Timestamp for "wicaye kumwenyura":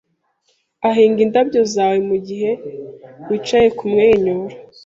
3.27-4.55